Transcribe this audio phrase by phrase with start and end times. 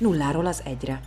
[0.00, 1.00] nulláról az egyre.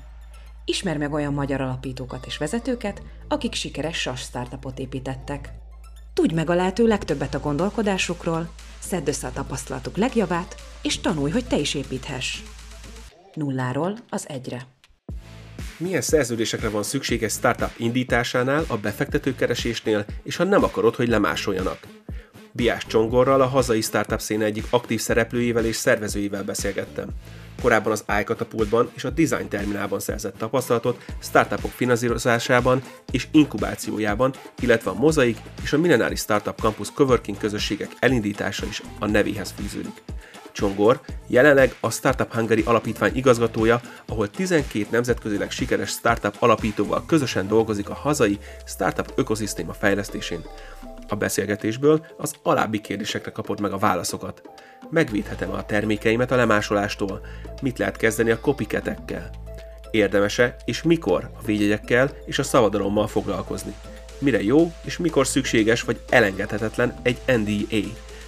[0.65, 5.49] Ismer meg olyan magyar alapítókat és vezetőket, akik sikeres SAS startupot építettek.
[6.13, 8.49] Tudj meg a lehető legtöbbet a gondolkodásukról,
[8.79, 12.41] szedd össze a tapasztalatuk legjavát, és tanulj, hogy te is építhess.
[13.33, 14.67] Nulláról az egyre.
[15.77, 21.79] Milyen szerződésekre van szükség egy startup indításánál, a befektetőkeresésnél, és ha nem akarod, hogy lemásoljanak?
[22.51, 27.09] Biás Csongorral, a hazai startup széne egyik aktív szereplőjével és szervezőjével beszélgettem.
[27.61, 34.93] Korábban az iCatapultban és a Design Terminálban szerzett tapasztalatot startupok finanszírozásában és inkubációjában, illetve a
[34.93, 40.01] Mozaik és a Millenáris Startup Campus Coworking közösségek elindítása is a nevéhez fűződik.
[40.51, 47.89] Csongor jelenleg a Startup Hungary alapítvány igazgatója, ahol 12 nemzetközileg sikeres startup alapítóval közösen dolgozik
[47.89, 50.41] a hazai startup ökoszisztéma fejlesztésén.
[51.11, 54.41] A beszélgetésből az alábbi kérdésekre kapod meg a válaszokat.
[54.89, 57.21] Megvédhetem a termékeimet a lemásolástól?
[57.61, 59.29] Mit lehet kezdeni a kopiketekkel?
[59.91, 63.73] Érdemese és mikor a védjegyekkel és a szabadalommal foglalkozni?
[64.19, 67.87] Mire jó és mikor szükséges vagy elengedhetetlen egy NDA?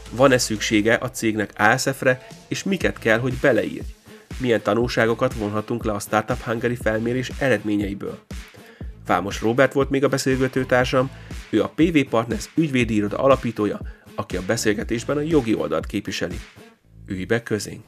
[0.10, 3.96] Van-e szüksége a cégnek ASF-re, és miket kell, hogy beleírj?
[4.38, 8.20] Milyen tanulságokat vonhatunk le a Startup Hungary felmérés eredményeiből?
[9.06, 11.12] Vámos Robert volt még a beszélgetőtársam,
[11.50, 13.80] ő a PV Partners ügyvédi iroda alapítója,
[14.16, 16.36] aki a beszélgetésben a jogi oldalt képviseli.
[17.08, 17.84] Ülj be közénk!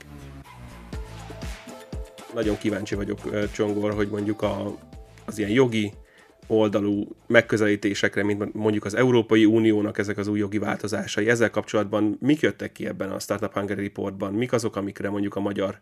[2.34, 4.78] Nagyon kíváncsi vagyok, Csongor, hogy mondjuk a,
[5.26, 5.94] az ilyen jogi
[6.48, 11.30] oldalú megközelítésekre, mint mondjuk az Európai Uniónak ezek az új jogi változásai.
[11.30, 14.34] Ezzel kapcsolatban mik jöttek ki ebben a Startup Hungary Reportban?
[14.34, 15.80] Mik azok, amikre mondjuk a magyar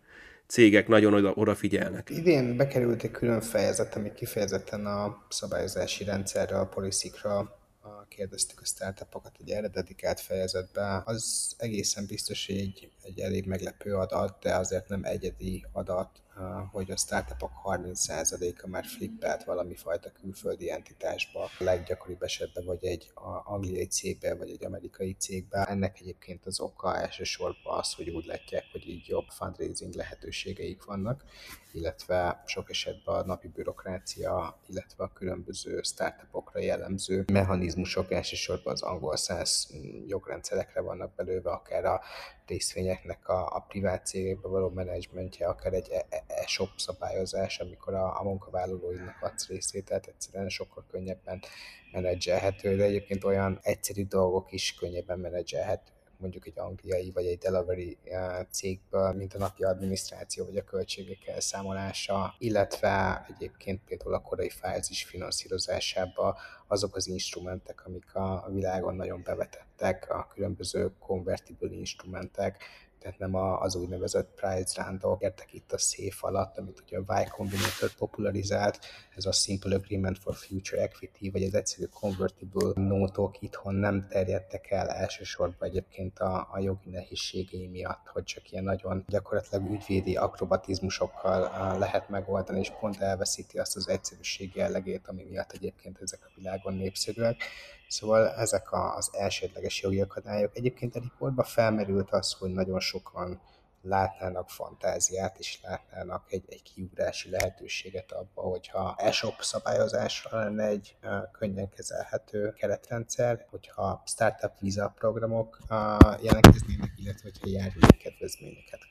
[0.48, 2.10] cégek nagyon oda, odafigyelnek?
[2.10, 7.62] Idén bekerült egy külön fejezet, ami kifejezetten a szabályozási rendszerre, a policikra
[8.16, 13.96] kérdeztük a startupokat egy erre dedikált fejezetbe, az egészen biztos, hogy egy, egy elég meglepő
[13.96, 16.22] adat, de azért nem egyedi adat,
[16.72, 23.12] hogy a startupok 30%-a már flippelt valami fajta külföldi entitásba, a leggyakoribb esetben vagy egy
[23.44, 25.64] angliai cégbe, vagy egy amerikai cégbe.
[25.66, 31.24] Ennek egyébként az oka elsősorban az, hogy úgy látják, hogy így jobb fundraising lehetőségeik vannak,
[31.72, 39.18] illetve sok esetben a napi bürokrácia, illetve a különböző startupokra jellemző mechanizmusok elsősorban az angol
[39.18, 39.70] száz
[40.08, 42.02] jogrendszerekre vannak belőve, akár a
[42.48, 48.20] részvényeknek a, a privát cégekbe való menedzsmentje, akár egy e, e, e-shop szabályozás, amikor a,
[48.20, 51.42] a munkavállalóinak adsz részvételt, egyszerűen sokkal könnyebben
[51.92, 55.92] menedzselhető, de egyébként olyan egyszerű dolgok is könnyebben menedzselhető
[56.24, 61.28] mondjuk egy angliai vagy egy delivery eh, cégből, mint a napi adminisztráció vagy a költségek
[61.28, 66.38] elszámolása, illetve egyébként például a korai fázis finanszírozásába
[66.74, 72.64] azok az instrumentek, amik a világon nagyon bevetettek, a különböző convertible instrumentek,
[73.04, 77.30] tehát nem az úgynevezett price roundok értek itt a széf alatt, amit ugye a Y
[77.30, 78.80] Combinator popularizált,
[79.16, 84.72] ez a Simple Agreement for Future Equity, vagy az egyszerű convertible nótok itthon nem terjedtek
[84.72, 91.78] el elsősorban egyébként a, a jogi nehézségei miatt, hogy csak ilyen nagyon gyakorlatilag ügyvédi akrobatizmusokkal
[91.78, 96.74] lehet megoldani, és pont elveszíti azt az egyszerűség jellegét, ami miatt egyébként ezek a világon
[96.74, 97.44] népszerűek.
[97.94, 100.56] Szóval ezek az elsődleges jogi akadályok.
[100.58, 103.42] Egyébként a riportban felmerült az, hogy nagyon sokan
[103.82, 111.32] látnának fantáziát, és látnának egy, egy kiugrási lehetőséget abba, hogyha e-shop szabályozásra lenne egy uh,
[111.32, 118.82] könnyen kezelhető keretrendszer, hogyha startup visa programok uh, jelentkeznének, illetve hogyha járulék kedvezményeket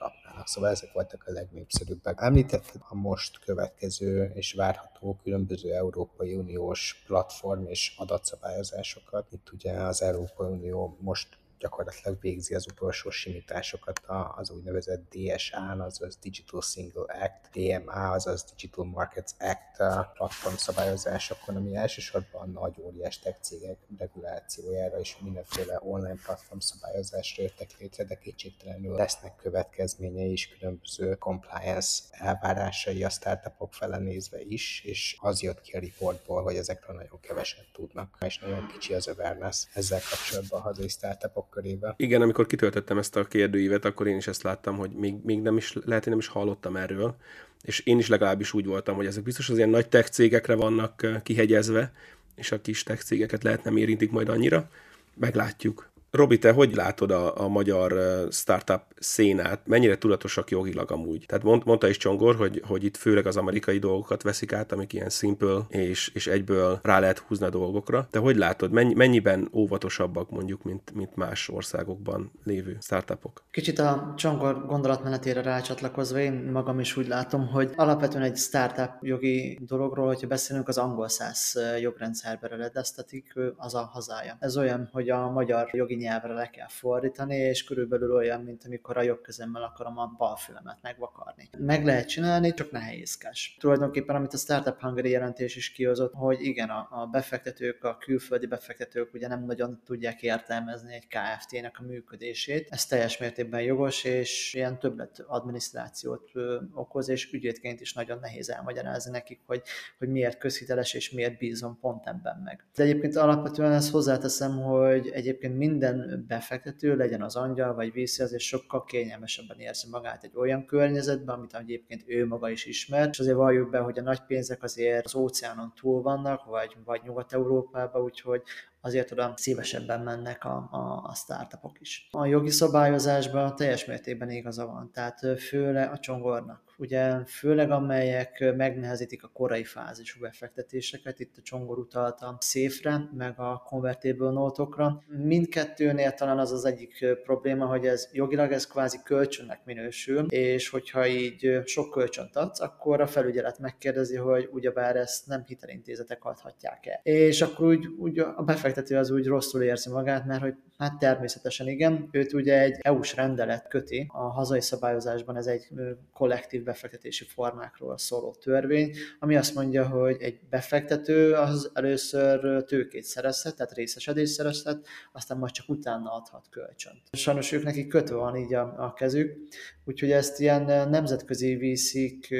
[0.42, 0.48] kapnának.
[0.48, 2.20] Szóval ezek voltak a legnépszerűbbek.
[2.20, 9.26] Említetted a most következő és várható különböző Európai Uniós platform és adatszabályozásokat.
[9.30, 11.28] Itt ugye az Európai Unió most
[11.62, 14.00] gyakorlatilag végzi az utolsó simításokat
[14.36, 19.76] az úgynevezett DSA, azaz Digital Single Act, DMA, azaz Digital Markets Act
[20.12, 27.78] platform szabályozásokon, ami elsősorban nagy óriás tech cégek regulációjára és mindenféle online platform szabályozásra jöttek
[27.78, 35.16] létre, de kétségtelenül lesznek következményei is különböző compliance elvárásai a startupok fele nézve is, és
[35.20, 39.66] az jött ki a reportból, hogy ezekről nagyon keveset tudnak, és nagyon kicsi az awareness
[39.74, 41.94] ezzel kapcsolatban a hazai startupok körébe.
[41.96, 45.56] Igen, amikor kitöltöttem ezt a kérdőívet, akkor én is ezt láttam, hogy még, még nem
[45.56, 47.16] is, lehet, hogy nem is hallottam erről,
[47.62, 51.06] és én is legalábbis úgy voltam, hogy ezek biztos az ilyen nagy tech cégekre vannak
[51.22, 51.92] kihegyezve,
[52.34, 54.70] és a kis tech cégeket lehet nem érintik majd annyira.
[55.14, 55.91] Meglátjuk.
[56.12, 57.92] Robi, te hogy látod a, a magyar
[58.30, 59.66] startup szénát?
[59.66, 61.24] Mennyire tudatosak jogilag amúgy?
[61.26, 64.92] Tehát mond, mondta is Csongor, hogy, hogy itt főleg az amerikai dolgokat veszik át, amik
[64.92, 68.06] ilyen simple, és, és egyből rá lehet húzni a dolgokra.
[68.10, 68.70] Te hogy látod?
[68.70, 73.42] Mennyi, mennyiben óvatosabbak mondjuk, mint, mint más országokban lévő startupok?
[73.50, 79.58] Kicsit a Csongor gondolatmenetére rácsatlakozva én magam is úgy látom, hogy alapvetően egy startup jogi
[79.66, 84.36] dologról, hogyha beszélünk, az angol száz jogrendszerbe eredeztetik, az a hazája.
[84.38, 88.96] Ez olyan, hogy a magyar jogi nyelvre le kell fordítani, és körülbelül olyan, mint amikor
[88.96, 91.48] a jogkezemmel akarom a balfülemet megvakarni.
[91.58, 93.56] Meg lehet csinálni, csak nehézkes.
[93.60, 99.14] Tulajdonképpen, amit a Startup Hungary jelentés is kihozott, hogy igen, a, befektetők, a külföldi befektetők
[99.14, 102.68] ugye nem nagyon tudják értelmezni egy KFT-nek a működését.
[102.70, 106.30] Ez teljes mértékben jogos, és ilyen többlet adminisztrációt
[106.74, 109.62] okoz, és ügyétként is nagyon nehéz elmagyarázni nekik, hogy,
[109.98, 112.64] hogy miért közhiteles és miért bízom pont ebben meg.
[112.74, 118.22] De egyébként alapvetően ezt hozzáteszem, hogy egyébként minden minden befektető, legyen az angyal vagy viszi,
[118.22, 123.18] azért sokkal kényelmesebben érzi magát egy olyan környezetben, amit egyébként ő maga is ismer, és
[123.18, 128.02] azért valljuk be, hogy a nagy pénzek azért az óceánon túl vannak, vagy, vagy Nyugat-Európában,
[128.02, 128.42] úgyhogy
[128.84, 132.08] azért oda szívesebben mennek a, a, a startupok is.
[132.10, 139.22] A jogi szabályozásban teljes mértékben igaza van, tehát főleg a csongornak ugye főleg amelyek megnehezítik
[139.22, 145.02] a korai fázisú befektetéseket, itt a Csongor utalta a széfre, meg a convertible notokra.
[145.06, 151.06] Mindkettőnél talán az az egyik probléma, hogy ez jogilag ez kvázi kölcsönnek minősül, és hogyha
[151.06, 157.00] így sok kölcsönt adsz, akkor a felügyelet megkérdezi, hogy ugyebár ezt nem hitelintézetek adhatják el.
[157.02, 158.42] És akkor úgy, úgy a
[158.74, 163.14] befektető az úgy rosszul érzi magát, mert hogy hát természetesen igen, őt ugye egy EU-s
[163.14, 165.68] rendelet köti, a hazai szabályozásban ez egy
[166.12, 173.56] kollektív befektetési formákról szóló törvény, ami azt mondja, hogy egy befektető az először tőkét szerezhet,
[173.56, 177.02] tehát részesedést szerezhet, aztán majd csak utána adhat kölcsönt.
[177.12, 179.36] Sajnos ők nekik kötve van így a, a kezük,
[179.84, 182.34] úgyhogy ezt ilyen nemzetközi vízik,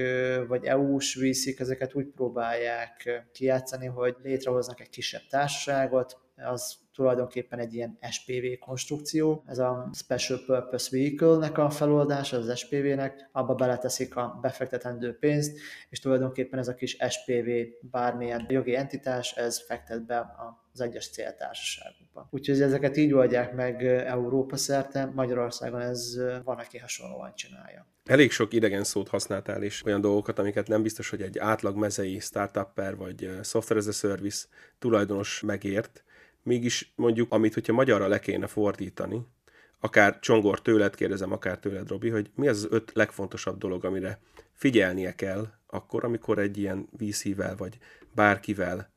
[0.49, 7.75] vagy EU-s vízik, ezeket úgy próbálják kijátszani, hogy létrehoznak egy kisebb társaságot, az tulajdonképpen egy
[7.75, 14.39] ilyen SPV konstrukció, ez a Special Purpose Vehicle-nek a feloldása, az SPV-nek, abba beleteszik a
[14.43, 15.59] befektetendő pénzt,
[15.89, 17.49] és tulajdonképpen ez a kis SPV
[17.81, 20.27] bármilyen jogi entitás, ez fektet be
[20.73, 22.29] az egyes céltársaságokba.
[22.31, 27.87] Úgyhogy ezeket így oldják meg Európa szerte, Magyarországon ez van, aki hasonlóan csinálja.
[28.05, 32.19] Elég sok idegen szót használtál, és olyan dolgokat, amiket nem biztos, hogy egy átlag mezei
[32.19, 34.47] startupper vagy software as a service
[34.79, 36.05] tulajdonos megért,
[36.43, 39.27] mégis mondjuk, amit hogyha magyarra le kéne fordítani,
[39.81, 44.21] akár Csongor tőled kérdezem, akár tőled, Robi, hogy mi az az öt legfontosabb dolog, amire
[44.53, 47.79] figyelnie kell akkor, amikor egy ilyen VC-vel vagy
[48.15, 48.93] bárkivel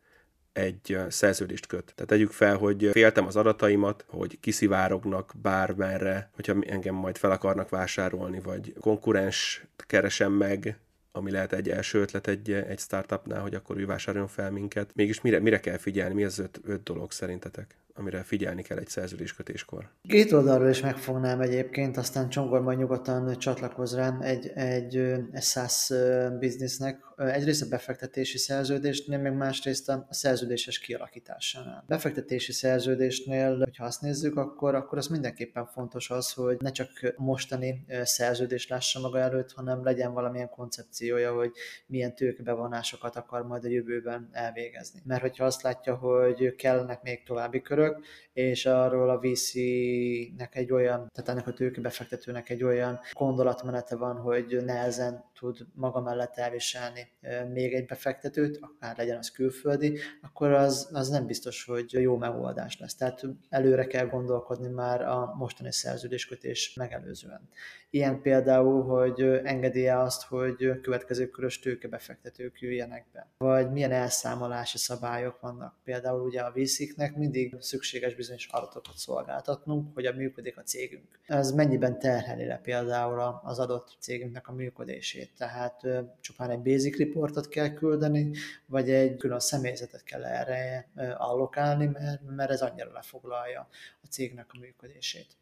[0.53, 1.94] egy szerződést köt.
[1.95, 7.69] Tehát tegyük fel, hogy féltem az adataimat, hogy kiszivárognak bármerre, hogyha engem majd fel akarnak
[7.69, 10.77] vásárolni, vagy konkurens keresem meg,
[11.15, 14.89] ami lehet egy első ötlet egy, egy startupnál, hogy akkor ő vásároljon fel minket.
[14.94, 16.13] Mégis mire, mire kell figyelni?
[16.13, 17.75] Mi az öt, öt dolog szerintetek?
[17.97, 19.89] Amire figyelni kell egy szerződéskötéskor.
[20.01, 25.92] Két oldalról is megfognám egyébként, aztán Csongor majd nyugodtan csatlakoz rám egy, egy, SaaS
[26.39, 27.03] biznisznek.
[27.15, 31.83] Egyrészt a befektetési szerződésnél, meg másrészt a szerződéses kialakításánál.
[31.88, 37.86] Befektetési szerződésnél, hogyha azt nézzük, akkor, akkor az mindenképpen fontos az, hogy ne csak mostani
[38.03, 41.51] szerződés lássa maga előtt, hanem legyen valamilyen koncepciója, hogy
[41.88, 45.01] milyen tőkebevonásokat akar majd a jövőben elvégezni.
[45.06, 50.71] Mert hogyha azt látja, hogy kellnek még további körök, körök, és arról a VC-nek egy
[50.71, 57.11] olyan, tehát ennek a tőkebefektetőnek egy olyan gondolatmenete van, hogy nehezen tud maga mellett elviselni
[57.54, 62.80] még egy befektetőt, akár legyen az külföldi, akkor az, az nem biztos, hogy jó megoldás
[62.80, 62.95] lesz.
[62.95, 67.49] Tehát előre kell gondolkodni már a mostani szerződéskötés megelőzően.
[67.89, 75.39] Ilyen például, hogy engedélye azt, hogy következő körös tőkebefektetők üljenek be, vagy milyen elszámolási szabályok
[75.39, 75.75] vannak.
[75.83, 81.19] Például ugye a VC-knek mindig szükséges bizonyos adatokat szolgáltatnunk, hogy a működik a cégünk.
[81.25, 85.24] Ez mennyiben terheli le például az adott cégünknek a működését.
[85.37, 85.81] Tehát
[86.21, 88.31] csupán egy basic reportot kell küldeni,
[88.65, 93.67] vagy egy külön személyzetet kell erre allokálni, mert, mert ez annyira lefoglalja
[94.03, 95.37] a cégnek a működését.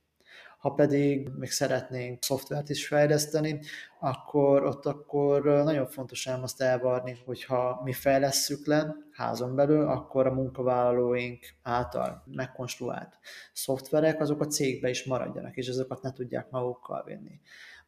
[0.64, 3.60] Ha pedig még szeretnénk szoftvert is fejleszteni,
[4.00, 10.28] akkor ott akkor nagyon fontos ám azt elvarni, hogyha mi fejlesszük le házon belül, akkor
[10.28, 13.18] a munkavállalóink által megkonstruált
[13.54, 17.42] szoftverek azok a cégbe is maradjanak, és azokat ne tudják magukkal vinni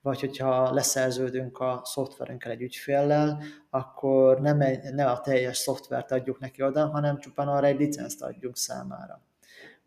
[0.05, 6.63] vagy hogyha leszerződünk a szoftverünkkel egy ügyféllel, akkor nem, egy, a teljes szoftvert adjuk neki
[6.63, 9.21] oda, hanem csupán arra egy licenzt adjunk számára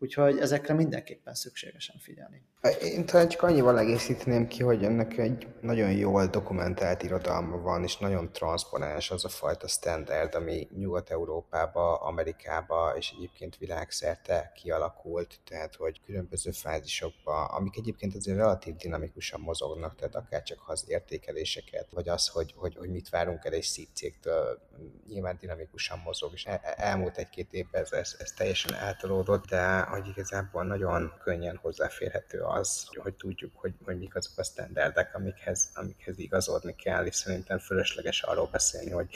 [0.01, 2.41] Úgyhogy ezekre mindenképpen szükségesen figyelni.
[2.81, 7.97] Én talán csak annyival egészíteném ki, hogy ennek egy nagyon jól dokumentált irodalma van, és
[7.97, 16.01] nagyon transzponens az a fajta standard, ami Nyugat-Európába, Amerikába és egyébként világszerte kialakult, tehát hogy
[16.05, 22.27] különböző fázisokba, amik egyébként azért relatív dinamikusan mozognak, tehát akár csak az értékeléseket, vagy az,
[22.27, 24.59] hogy, hogy, hogy mit várunk el egy szítcégtől,
[25.07, 30.07] nyilván dinamikusan mozog, és el, elmúlt egy-két évben ez, ez, ez teljesen eltolódott, de hogy
[30.07, 36.19] igazából nagyon könnyen hozzáférhető az, hogy tudjuk, hogy, hogy mik azok a standardek, amikhez, amikhez
[36.19, 39.09] igazodni kell, és szerintem fölösleges arról beszélni, hogy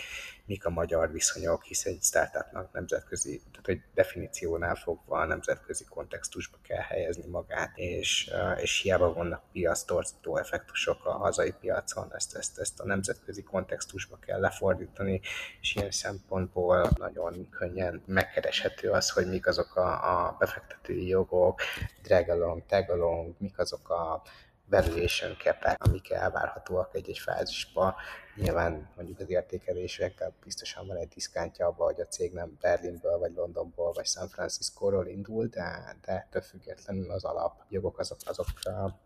[0.46, 6.58] mik a magyar viszonyok, hiszen egy startupnak nemzetközi, tehát egy definíciónál fogva a nemzetközi kontextusba
[6.62, 8.32] kell helyezni magát, és,
[8.62, 14.40] és hiába vannak piasztorzító effektusok a hazai piacon, ezt, ezt, ezt a nemzetközi kontextusba kell
[14.40, 15.22] lefordítani,
[15.62, 21.62] és ilyen szempontból nagyon könnyen megkereshető az, hogy mik azok a, a befektetői jogok,
[22.02, 24.22] drag along, tag along, mik azok a
[24.70, 27.96] valuation cap amik elvárhatóak egy-egy fázisba.
[28.36, 33.34] Nyilván mondjuk az értékelésekkel biztosan van egy diszkántja abban, hogy a cég nem Berlinből, vagy
[33.34, 38.48] Londonból, vagy San Francisco-ról indul, de, de ettől függetlenül az alapjogok azok, azok,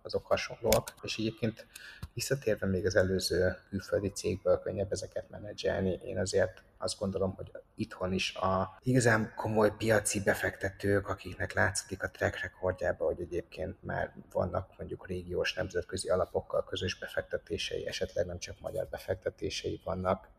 [0.01, 0.93] azok hasonlóak.
[1.01, 1.67] És egyébként
[2.13, 8.13] visszatérve még az előző külföldi cégből könnyebb ezeket menedzselni, én azért azt gondolom, hogy itthon
[8.13, 14.77] is a igazán komoly piaci befektetők, akiknek látszik a track rekordjába, hogy egyébként már vannak
[14.77, 20.29] mondjuk régiós nemzetközi alapokkal közös befektetései, esetleg nem csak magyar befektetései vannak,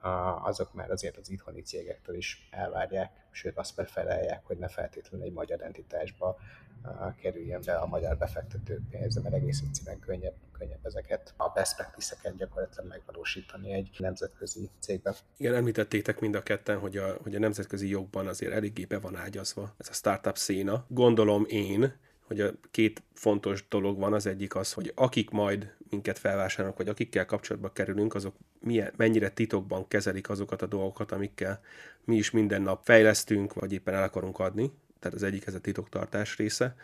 [0.43, 5.33] azok már azért az itthoni cégektől is elvárják, sőt azt befelelják, hogy ne feltétlenül egy
[5.33, 6.39] magyar entitásba
[7.21, 12.37] kerüljön be a magyar befektetők pénze, mert egész egyszerűen könnyebb, könnyebb ezeket a best practice-eket
[12.37, 15.15] gyakorlatilag megvalósítani egy nemzetközi cégben.
[15.37, 19.17] Igen, említettétek mind a ketten, hogy a, hogy a nemzetközi jogban azért eléggé be van
[19.17, 20.85] ágyazva ez a startup széna.
[20.89, 21.95] Gondolom én,
[22.27, 26.89] hogy a két fontos dolog van, az egyik az, hogy akik majd minket felvásárolnak, vagy
[26.89, 31.61] akikkel kapcsolatba kerülünk, azok milyen, mennyire titokban kezelik azokat a dolgokat, amikkel
[32.05, 34.73] mi is minden nap fejlesztünk, vagy éppen el akarunk adni.
[34.99, 36.77] Tehát az egyik ez a titoktartás része,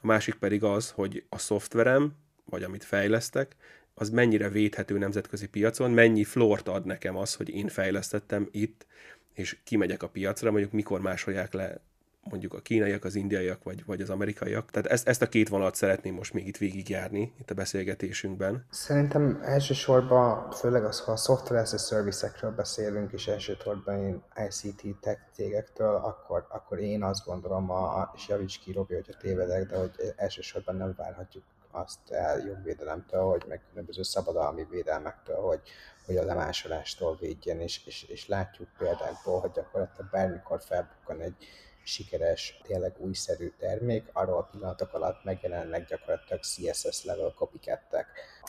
[0.00, 2.14] a másik pedig az, hogy a szoftverem,
[2.44, 3.56] vagy amit fejlesztek,
[3.94, 8.86] az mennyire védhető nemzetközi piacon, mennyi flort ad nekem az, hogy én fejlesztettem itt,
[9.32, 11.80] és kimegyek a piacra, mondjuk mikor másolják le
[12.22, 14.70] mondjuk a kínaiak, az indiaiak, vagy, vagy az amerikaiak.
[14.70, 18.66] Tehát ezt, ezt a két vonalat szeretném most még itt végigjárni, itt a beszélgetésünkben.
[18.70, 25.20] Szerintem elsősorban, főleg az, ha a software as a service-ekről beszélünk, és elsősorban ICT tech
[25.32, 29.90] cégektől, akkor, akkor én azt gondolom, a, és javíts ki, Robi, hogyha tévedek, de hogy
[30.16, 35.60] elsősorban nem várhatjuk azt el jogvédelemtől, hogy meg különböző szabadalmi védelmektől, hogy,
[36.06, 41.34] hogy a lemásolástól védjen, és, és, és látjuk példákból, hogy gyakorlatilag bármikor felbukkan egy,
[41.84, 48.06] sikeres, tényleg újszerű termék, arról a pillanatok alatt megjelennek gyakorlatilag CSS level copycattek,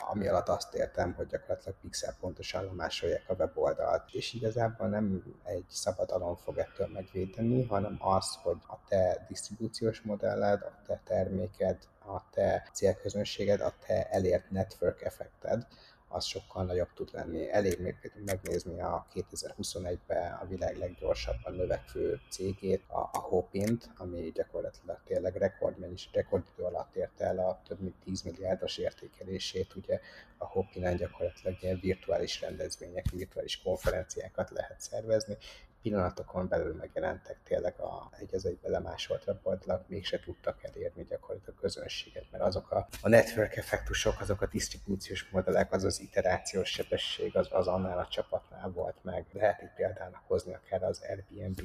[0.10, 5.66] ami alatt azt értem, hogy gyakorlatilag pixel pontosan lemásolják a weboldalt, és igazából nem egy
[5.70, 12.30] szabadalom fog ettől megvédeni, hanem az, hogy a te disztribúciós modelled, a te terméked, a
[12.30, 15.68] te célközönséged, a te elért network effekted,
[16.14, 17.52] az sokkal nagyobb tud lenni.
[17.52, 25.00] Elég még megnézni a 2021-ben a világ leggyorsabban növekvő cégét, a, a Hopint, ami gyakorlatilag
[25.06, 29.76] tényleg rekordmennyis, rekordidő alatt érte el a több mint 10 milliárdos értékelését.
[29.76, 30.00] Ugye
[30.38, 35.38] a Hopinen gyakorlatilag ilyen virtuális rendezvények, virtuális konferenciákat lehet szervezni,
[35.84, 41.62] pillanatokon belül megjelentek tényleg a egy az egybe lemásolt weboldalak, mégse tudtak elérni gyakorlatilag a
[41.62, 47.36] közönséget, mert azok a, a network effektusok, azok a disztribúciós modellek, az az iterációs sebesség,
[47.36, 49.26] az, az annál a csapatnál volt meg.
[49.32, 51.62] Lehet egy példának hozni akár az Airbnb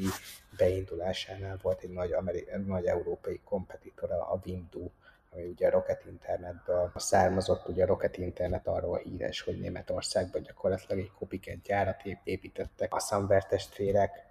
[0.57, 4.91] beindulásánál volt egy nagy, ameri- nagy európai kompetitora, a Windu,
[5.39, 10.99] ami ugye a Rocket Internetből származott, ugye a Rocket Internet arról híres, hogy Németországban gyakorlatilag
[10.99, 12.95] egy copycat gyárat építettek.
[12.95, 14.27] A Sunware testvérek,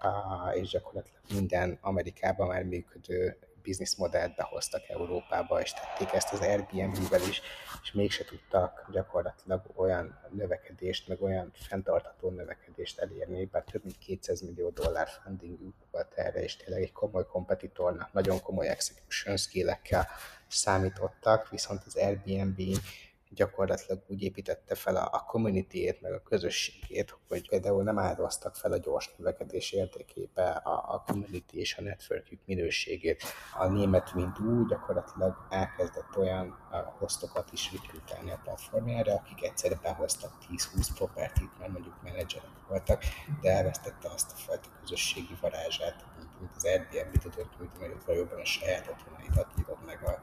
[0.54, 3.38] és gyakorlatilag minden Amerikában már működő
[3.68, 7.42] bizniszmodellt behoztak Európába, és tették ezt az Airbnb-vel is,
[7.84, 14.42] és mégse tudtak gyakorlatilag olyan növekedést, meg olyan fenntartható növekedést elérni, bár több mint 200
[14.42, 15.60] millió dollár funding
[15.92, 19.70] volt erre, és tényleg egy komoly kompetitornak, nagyon komoly execution skill
[20.48, 22.60] számítottak, viszont az Airbnb
[23.30, 28.72] gyakorlatilag úgy építette fel a, a community meg a közösségét, hogy például nem áldoztak fel
[28.72, 33.24] a gyors növekedés érdekébe a, a community és a networkjük minőségét.
[33.58, 36.58] A német úgy gyakorlatilag elkezdett olyan
[37.00, 43.04] hoztokat is rekrutálni a platformjára, akik egyszerre behoztak 10-20 propertit, mert mondjuk menedzserek voltak,
[43.42, 46.06] de elvesztette azt a fajta közösségi varázsát,
[46.40, 47.24] mint az Airbnb
[47.60, 50.20] nyújtani, hogy valóban a saját otthonaidat nyitott meg a,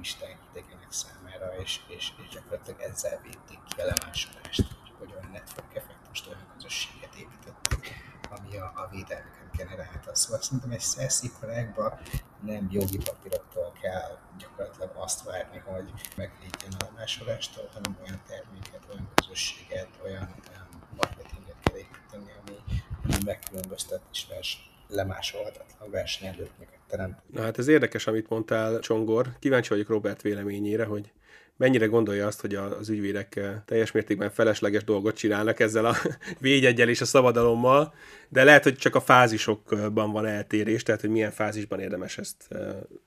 [0.00, 4.66] a turisták idegenek számára, és, és, és gyakorlatilag ezzel védték ki a lemásolást,
[4.98, 7.82] hogy, olyan network effektust, olyan közösséget építettek,
[8.30, 10.14] ami a, a védelmeket generálta.
[10.14, 11.98] Szóval szerintem egy szelsziparágban
[12.40, 19.08] nem jogi papíroktól kell gyakorlatilag azt várni, hogy megvédjen a lemásolástól, hanem olyan terméket, olyan
[19.14, 22.56] közösséget, olyan, olyan marketinget kell építeni, ami,
[23.04, 27.16] ami megkülönböztet és vers, lemásolhatatlan versenyelőnyöket teremt.
[27.26, 29.28] Na hát ez érdekes, amit mondtál, Csongor.
[29.38, 31.12] Kíváncsi vagyok Robert véleményére, hogy
[31.60, 35.94] mennyire gondolja azt, hogy az ügyvédek teljes mértékben felesleges dolgot csinálnak ezzel a
[36.38, 37.94] védjegyel és a szabadalommal,
[38.28, 42.48] de lehet, hogy csak a fázisokban van eltérés, tehát hogy milyen fázisban érdemes ezt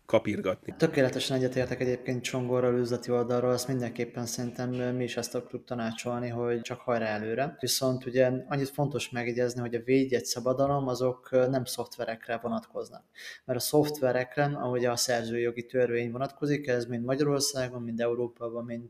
[0.06, 0.74] kapirgatni.
[0.78, 6.62] Tökéletesen egyetértek egyébként Csongorral üzleti oldalról, azt mindenképpen szerintem mi is ezt tudjuk tanácsolni, hogy
[6.62, 7.56] csak hajrá előre.
[7.60, 13.04] Viszont ugye annyit fontos megjegyezni, hogy a védjegy szabadalom azok nem szoftverekre vonatkoznak.
[13.46, 18.02] Mert a szoftverekre, ahogy a szerzőjogi törvény vonatkozik, ez mind Magyarországon, mind
[18.44, 18.90] Európában, mind,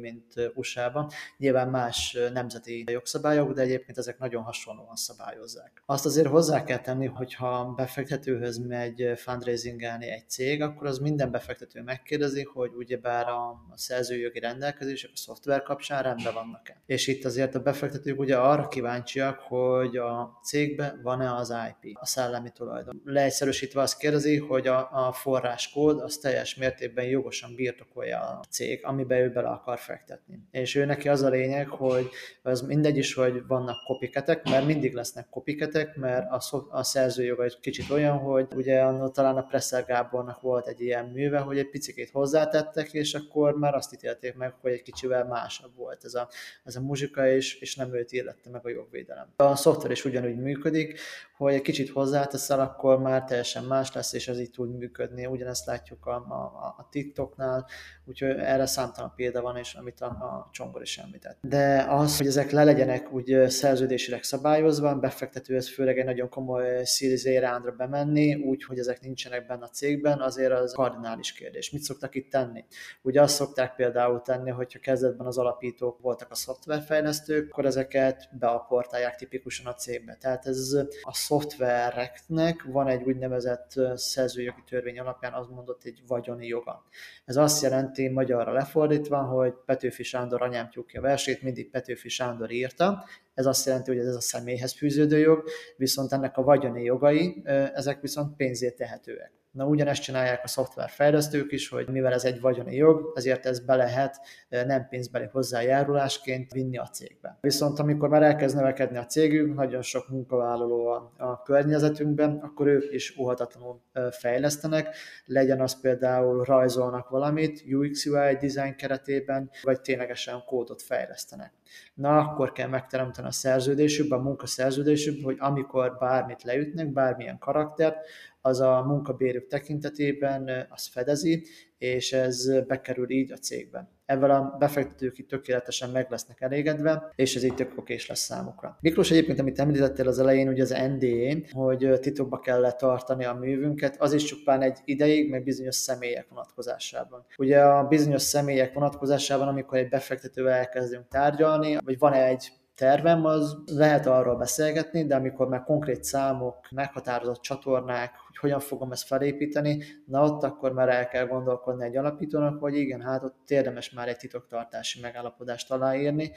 [0.00, 1.10] mind USA-ban.
[1.36, 5.82] Nyilván más nemzeti jogszabályok, de egyébként ezek nagyon hasonlóan szabályozzák.
[5.86, 11.82] Azt azért hozzá kell tenni, hogyha befektetőhöz megy fundraisingelni egy cég, akkor az minden befektető
[11.82, 16.82] megkérdezi, hogy ugyebár a, a szerzőjogi rendelkezések a szoftver kapcsán rendben vannak-e.
[16.86, 22.06] És itt azért a befektetők ugye arra kíváncsiak, hogy a cégben van-e az IP, a
[22.06, 23.00] szellemi tulajdon.
[23.04, 29.18] Leegyszerűsítve azt kérdezi, hogy a, a forráskód az teljes mértékben jogosan birtokolja a cég, amiben
[29.18, 30.40] ő bele akar fektetni.
[30.50, 32.08] És ő neki az a lényeg, hogy
[32.42, 36.82] az mindegy is, hogy vannak kopiketek, mert mindig lesznek kopiketek, piketek, mert a, szok, a
[36.82, 41.58] szerzőjoga egy kicsit olyan, hogy ugye talán a Presser Gábornak volt egy ilyen műve, hogy
[41.58, 46.14] egy picit hozzátettek, és akkor már azt ítélték meg, hogy egy kicsivel másabb volt ez
[46.14, 46.28] a,
[46.64, 49.32] ez a muzsika, és, és nem őt illette meg a jogvédelem.
[49.36, 51.00] A szoftver is ugyanúgy működik,
[51.36, 55.26] hogy egy kicsit hozzáteszel, akkor már teljesen más lesz, és ez így tud működni.
[55.26, 57.66] Ugyanezt látjuk a, a, a TikToknál,
[58.04, 61.38] úgyhogy erre számtalan példa van, és amit a, a Csongor is említett.
[61.40, 66.84] De az, hogy ezek le legyenek úgy szerződésileg szabályozva, befektető ez főleg egy nagyon komoly
[66.84, 71.70] Series A bemenni, úgy, hogy ezek nincsenek benne a cégben, azért az kardinális kérdés.
[71.70, 72.64] Mit szoktak itt tenni?
[73.02, 79.16] Ugye azt szokták például tenni, hogyha kezdetben az alapítók voltak a szoftverfejlesztők, akkor ezeket beaportálják
[79.16, 80.16] tipikusan a cégbe.
[80.20, 86.84] Tehát ez a szoftvereknek van egy úgynevezett szerzőjogi törvény alapján az mondott egy vagyoni joga.
[87.24, 88.08] Ez azt jelenti
[88.48, 93.90] magyarra lefordítva, hogy Petőfi Sándor anyám tyúkja versét mindig Petőfi Sándor írta, ez azt jelenti,
[93.90, 95.44] hogy ez a személyhez fűződő jog,
[95.76, 97.42] viszont ennek a vagyoni jogai,
[97.74, 99.32] ezek viszont pénzét tehetőek.
[99.58, 103.74] Na ugyanezt csinálják a szoftverfejlesztők is, hogy mivel ez egy vagyoni jog, ezért ez be
[103.74, 107.38] lehet nem pénzbeli hozzájárulásként vinni a cégbe.
[107.40, 112.92] Viszont amikor már elkezd növekedni a cégünk, nagyon sok munkavállaló a, a környezetünkben, akkor ők
[112.92, 120.82] is óhatatlanul fejlesztenek, legyen az például rajzolnak valamit UX UI design keretében, vagy ténylegesen kódot
[120.82, 121.52] fejlesztenek.
[121.94, 127.96] Na, akkor kell megteremteni a szerződésükben, a munkaszerződésükben, hogy amikor bármit leütnek, bármilyen karaktert,
[128.40, 131.46] az a munkabérük tekintetében az fedezi,
[131.78, 133.96] és ez bekerül így a cégben.
[134.04, 138.78] Ezzel a befektetők itt tökéletesen meg lesznek elégedve, és ez így tök okés lesz számukra.
[138.80, 144.00] Miklós egyébként, amit említettél az elején, ugye az NDA, hogy titokba kell tartani a művünket,
[144.00, 147.26] az is csupán egy ideig, meg bizonyos személyek vonatkozásában.
[147.36, 153.56] Ugye a bizonyos személyek vonatkozásában, amikor egy befektetővel elkezdünk tárgyalni, vagy van egy tervem, az
[153.66, 159.82] lehet arról beszélgetni, de amikor már konkrét számok, meghatározott csatornák, hogy hogyan fogom ezt felépíteni,
[160.06, 164.08] na ott akkor már el kell gondolkodni egy alapítónak, hogy igen, hát ott érdemes már
[164.08, 166.32] egy titoktartási megállapodást aláírni,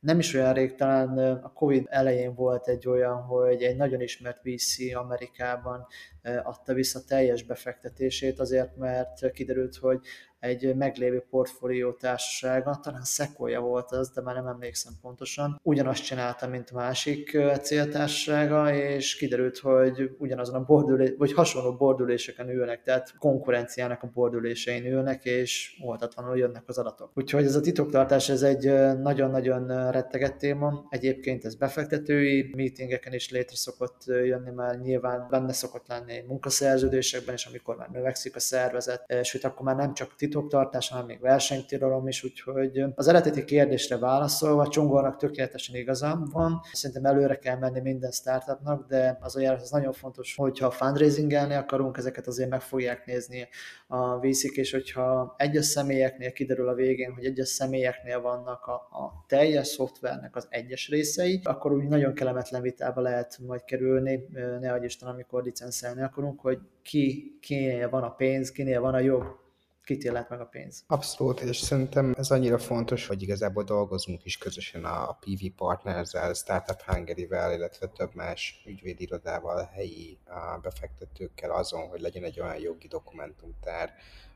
[0.00, 4.40] nem is olyan rég, talán a Covid elején volt egy olyan, hogy egy nagyon ismert
[4.42, 5.86] VC Amerikában
[6.42, 10.00] adta vissza teljes befektetését azért, mert kiderült, hogy
[10.46, 16.48] egy meglévő portfólió társasága, talán Sequoia volt az, de már nem emlékszem pontosan, ugyanazt csinálta,
[16.48, 23.14] mint a másik céltársasága, és kiderült, hogy ugyanazon a bordülés, vagy hasonló bordüléseken ülnek, tehát
[23.18, 27.10] konkurenciának a bordülésein ülnek, és oltatlanul jönnek az adatok.
[27.14, 30.86] Úgyhogy ez a titoktartás, ez egy nagyon-nagyon retteget téma.
[30.88, 37.46] Egyébként ez befektetői meetingeken is létre szokott jönni, mert nyilván benne szokott lenni munkaszerződésekben, és
[37.46, 42.08] amikor már növekszik a szervezet, sőt akkor már nem csak titok titoktartás, hanem még versenytilalom
[42.08, 46.60] is, úgyhogy az eredeti kérdésre válaszolva Csongornak tökéletesen igaza van.
[46.72, 51.96] Szerintem előre kell menni minden startupnak, de az olyan az nagyon fontos, hogyha fundraisingelni akarunk,
[51.96, 53.48] ezeket azért meg fogják nézni
[53.86, 59.24] a vízik, és hogyha egyes személyeknél kiderül a végén, hogy egyes személyeknél vannak a, a
[59.28, 64.28] teljes szoftvernek az egyes részei, akkor úgy nagyon kellemetlen vitába lehet majd kerülni,
[64.60, 69.45] ne Isten, amikor licenszelni akarunk, hogy ki, kinél van a pénz, kinél van a jog,
[69.86, 70.84] kit illet meg a pénz.
[70.86, 76.80] Abszolút, és szerintem ez annyira fontos, hogy igazából dolgozunk is közösen a PV Partners-zel, Startup
[76.80, 80.18] Hungary-vel, illetve több más ügyvédirodával, helyi
[80.62, 83.94] befektetőkkel azon, hogy legyen egy olyan jogi dokumentumtár,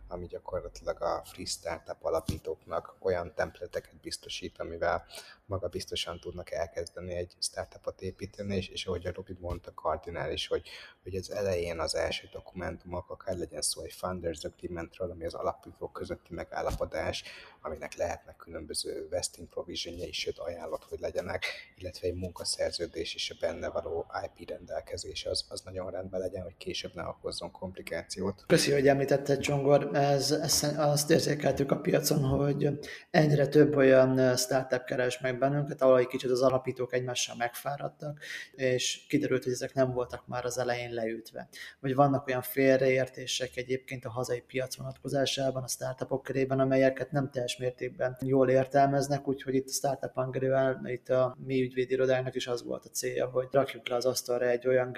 [0.08, 5.04] ami gyakorlatilag a free startup alapítóknak olyan templeteket biztosít, amivel
[5.50, 10.68] maga biztosan tudnak elkezdeni egy startupot építeni, és, és ahogy a Robi mondta, kardinális, hogy,
[11.02, 15.92] hogy az elején az első dokumentumok, akár legyen szó egy Founders Agreementről, ami az alapítók
[15.92, 17.24] közötti megállapodás,
[17.60, 21.44] aminek lehetnek különböző vesting provisionjai, sőt ajánlott, hogy legyenek,
[21.76, 26.56] illetve egy munkaszerződés és a benne való IP rendelkezés, az, az nagyon rendben legyen, hogy
[26.56, 28.44] később ne okozzon komplikációt.
[28.46, 29.90] Köszi, hogy említetted, Csongor.
[29.92, 32.78] Ez, ez, azt érzékeltük a piacon, hogy
[33.10, 38.18] egyre több olyan startup keres meg bennünket, ahol egy kicsit az alapítók egymással megfáradtak,
[38.52, 41.48] és kiderült, hogy ezek nem voltak már az elején leütve.
[41.80, 47.56] Vagy vannak olyan félreértések egyébként a hazai piac vonatkozásában, a startupok körében, amelyeket nem teljes
[47.56, 50.48] mértékben jól értelmeznek, úgyhogy itt a Startup hungary
[50.92, 54.66] itt a mi ügyvédirodának is az volt a célja, hogy rakjuk le az asztalra egy
[54.66, 54.92] olyan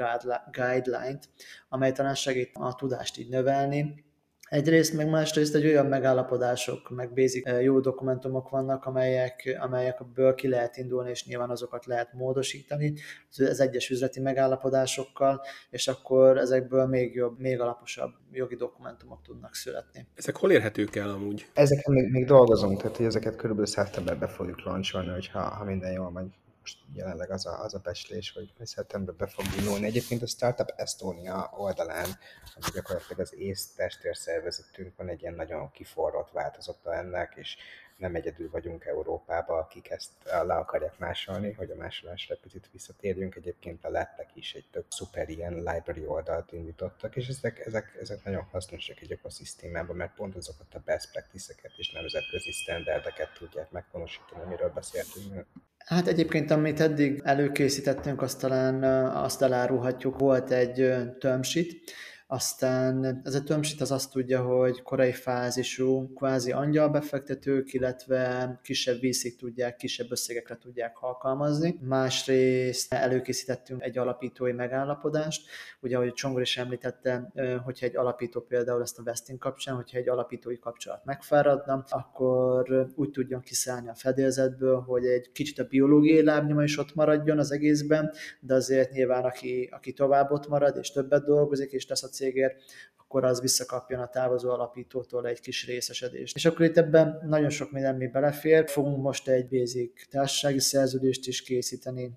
[0.50, 1.28] guideline-t,
[1.68, 4.05] amely talán segít a tudást így növelni,
[4.52, 10.48] Egyrészt, meg másrészt egy olyan megállapodások, meg basic eh, jó dokumentumok vannak, amelyek, amelyekből ki
[10.48, 12.94] lehet indulni, és nyilván azokat lehet módosítani
[13.36, 20.06] az egyes üzleti megállapodásokkal, és akkor ezekből még jobb, még alaposabb jogi dokumentumok tudnak születni.
[20.14, 21.46] Ezek hol érhetők el amúgy?
[21.54, 26.10] Ezeken még, még dolgozunk, tehát hogy ezeket körülbelül szeptemberben fogjuk lancsolni, hogyha ha minden jól
[26.10, 29.87] megy most jelenleg az a, az a becslés, hogy szeptemberben fog indulni.
[29.87, 32.18] Egyébként a Startup Estonia oldalán,
[32.55, 37.57] ami gyakorlatilag az ész testvérszervezetünk van egy ilyen nagyon kiforrott változata ennek, és
[38.02, 43.34] nem egyedül vagyunk Európában, akik ezt le akarják másolni, hogy a másolásra picit visszatérjünk.
[43.34, 48.24] Egyébként a lettek is egy tök szuper ilyen library oldalt indítottak, és ezek, ezek, ezek
[48.24, 54.42] nagyon hasznosak egy ökoszisztémában, mert pont azokat a best practice-eket és nemzetközi standardeket tudják meghonosítani,
[54.42, 55.46] amiről beszéltünk.
[55.78, 58.82] Hát egyébként, amit eddig előkészítettünk, azt talán
[59.14, 61.92] azt elárulhatjuk, volt egy tömsit,
[62.33, 69.37] aztán ez a tömsit az azt tudja, hogy korai fázisú kvázi angyalbefektetők, illetve kisebb vízig
[69.37, 71.79] tudják, kisebb összegekre tudják alkalmazni.
[71.81, 77.33] Másrészt előkészítettünk egy alapítói megállapodást, ugye ahogy Csongor is említette,
[77.64, 83.11] hogyha egy alapító például ezt a vesting kapcsán, hogyha egy alapítói kapcsolat megfáradna, akkor úgy
[83.11, 88.12] tudjon kiszállni a fedélzetből, hogy egy kicsit a biológiai lábnyoma is ott maradjon az egészben,
[88.40, 92.62] de azért nyilván aki, aki tovább ott marad és többet dolgozik és tesz a cégért,
[92.96, 96.37] akkor az visszakapjon a távozó alapítótól egy kis részesedést.
[96.37, 98.68] És akkor itt ebben nagyon sok minden mi belefér.
[98.68, 102.12] Fogunk most egy basic társasági szerződést is készíteni,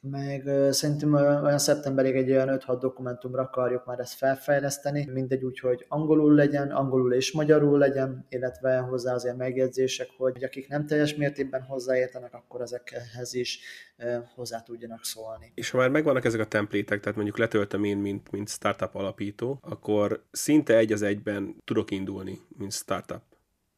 [0.00, 5.84] meg szerintem olyan szeptemberig egy olyan 5-6 dokumentumra akarjuk már ezt felfejleszteni, mindegy úgy, hogy
[5.88, 11.62] angolul legyen, angolul és magyarul legyen, illetve hozzá azért megjegyzések, hogy akik nem teljes mértékben
[11.62, 13.60] hozzáértenek, akkor ezekhez is
[14.34, 15.52] hozzá tudjanak szólni.
[15.54, 19.58] És ha már megvannak ezek a templétek, tehát mondjuk letöltöm én, mint, mint startup alapító,
[19.60, 23.22] akkor szinte egy az egyben tudok indulni, mint startup.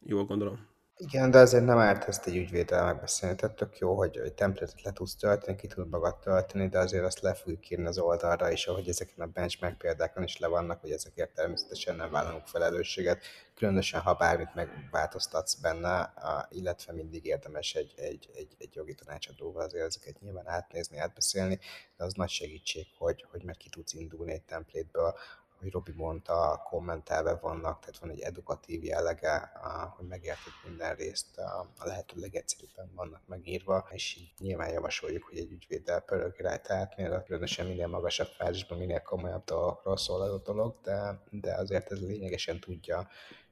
[0.05, 0.69] Jól gondolom?
[1.03, 3.35] Igen, de azért nem árt ezt egy ügyvéddel megbeszélni.
[3.35, 7.03] Tehát tök jó, hogy egy templatet le tudsz tölteni, ki tud magad tölteni, de azért
[7.03, 10.81] azt le fogjuk írni az oldalra, és ahogy ezeken a benchmark példákon is le vannak,
[10.81, 13.23] hogy ezekért természetesen nem vállalunk felelősséget,
[13.55, 16.13] különösen ha bármit megváltoztatsz benne,
[16.49, 21.59] illetve mindig érdemes egy, egy, egy, egy jogi tanácsadóval azért ezeket nyilván átnézni, átbeszélni,
[21.97, 25.15] de az nagy segítség, hogy, hogy meg ki tudsz indulni egy templétből,
[25.61, 29.51] hogy Robi mondta, kommentelve vannak, tehát van egy edukatív jellege,
[29.97, 35.99] hogy megértük minden részt, a lehető legegyszerűbben vannak megírva, és nyilván javasoljuk, hogy egy ügyvéddel
[35.99, 41.91] pörögrájt átnél, különösen minél magasabb fázisban, minél komolyabb dolgokról szól a dolog, de, de azért
[41.91, 43.07] ez lényegesen tudja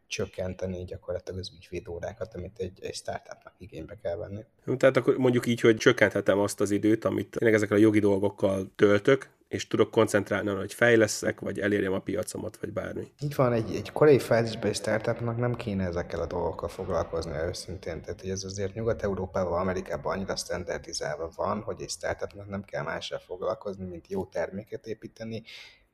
[0.09, 4.45] csökkenteni gyakorlatilag az ügyvédórákat, amit egy, egy startupnak igénybe kell venni.
[4.77, 8.71] Tehát akkor mondjuk így, hogy csökkenthetem azt az időt, amit én ezekkel a jogi dolgokkal
[8.75, 13.11] töltök, és tudok koncentrálni arra, hogy fejleszek, vagy elérjem a piacomat, vagy bármi.
[13.19, 18.01] Itt van, egy, egy korai fázisban egy startupnak nem kéne ezekkel a dolgokkal foglalkozni őszintén.
[18.01, 23.19] Tehát, hogy ez azért Nyugat-Európában, Amerikában annyira standardizálva van, hogy egy startupnak nem kell mással
[23.19, 25.43] foglalkozni, mint jó terméket építeni,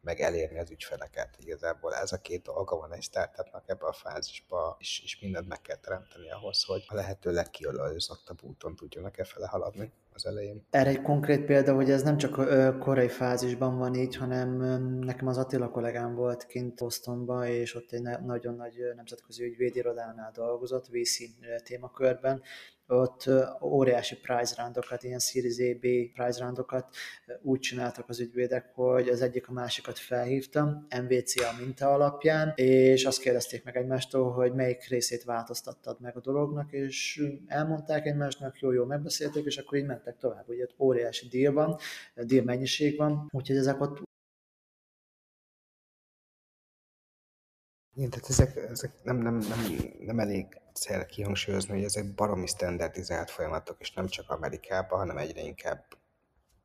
[0.06, 1.30] meg elérni az ügyfeleket.
[1.40, 5.62] Igazából ez a két dolga van egy startupnak ebbe a fázisba, és, és mindent meg
[5.62, 10.66] kell teremteni ahhoz, hogy a lehető legkiolajozottabb úton tudjanak e fele haladni az elején.
[10.70, 12.34] Erre egy konkrét példa, hogy ez nem csak
[12.80, 14.58] korai fázisban van így, hanem
[15.00, 20.88] nekem az Attila kollégám volt kint Bostonban, és ott egy nagyon nagy nemzetközi ügyvédirodánál dolgozott,
[20.88, 21.18] VC
[21.64, 22.42] témakörben,
[22.88, 23.30] ott
[23.62, 26.96] óriási prize roundokat, ilyen Series A, B prize roundokat
[27.42, 33.06] úgy csináltak az ügyvédek, hogy az egyik a másikat felhívtam, MVC a minta alapján, és
[33.06, 38.72] azt kérdezték meg egymástól, hogy melyik részét változtattad meg a dolognak, és elmondták egymásnak, jó,
[38.72, 40.50] jó, megbeszélték, és akkor így mentek tovább.
[40.50, 41.78] Ugye ott óriási deal van,
[42.16, 44.02] deal mennyiség van, úgyhogy ezek ott
[47.98, 49.60] Igen, tehát ezek, ezek nem, nem, nem,
[50.00, 55.42] nem elég cél kihangsúlyozni, hogy ezek baromi standardizált folyamatok, és nem csak Amerikában, hanem egyre
[55.42, 55.86] inkább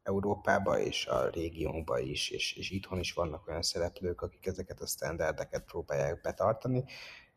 [0.03, 4.87] Európába és a régiónkba is, és, és itthon is vannak olyan szereplők, akik ezeket a
[4.87, 6.85] standardeket próbálják betartani.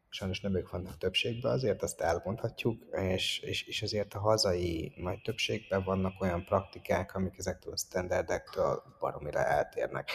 [0.09, 5.21] Sajnos nem ők vannak többségben, azért azt elmondhatjuk, és, és, és azért a hazai nagy
[5.21, 10.11] többségben vannak olyan praktikák, amik ezektől a standardektől baromira eltérnek.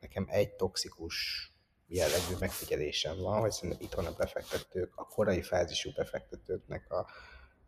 [0.00, 1.49] Nekem egy toxikus
[1.92, 7.06] jellegű megfigyelésem van, hogy szerintem itthon a befektetők, a korai fázisú befektetőknek a